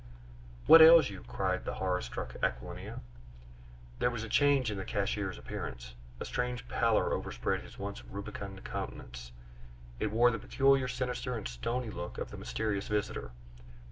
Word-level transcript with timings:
"What 0.65 0.81
ails 0.81 1.11
you?" 1.11 1.21
cried 1.27 1.63
the 1.63 1.75
horror 1.75 2.01
struck 2.01 2.35
Aquilina. 2.41 3.01
There 3.99 4.09
was 4.09 4.23
a 4.23 4.29
change 4.29 4.71
in 4.71 4.77
the 4.79 4.83
cashier's 4.83 5.37
appearance. 5.37 5.93
A 6.19 6.25
strange 6.25 6.67
pallor 6.67 7.13
overspread 7.13 7.61
his 7.61 7.77
once 7.77 8.03
rubicund 8.05 8.63
countenance; 8.63 9.31
it 9.99 10.11
wore 10.11 10.31
the 10.31 10.39
peculiarly 10.39 10.89
sinister 10.89 11.35
and 11.37 11.47
stony 11.47 11.91
look 11.91 12.17
of 12.17 12.31
the 12.31 12.37
mysterious 12.37 12.87
visitor. 12.87 13.29